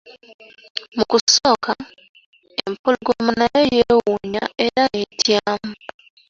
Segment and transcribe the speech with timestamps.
[0.95, 1.73] Mu kusooka,
[2.63, 5.71] empologoma nayo yewuunya era n'etyamu.